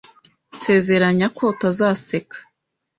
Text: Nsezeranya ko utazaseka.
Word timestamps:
Nsezeranya 0.55 1.27
ko 1.35 1.41
utazaseka. 1.53 2.37